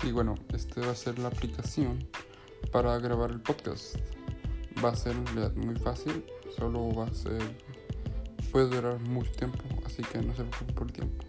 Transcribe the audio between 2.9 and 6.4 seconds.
grabar el podcast. Va a ser en realidad muy fácil,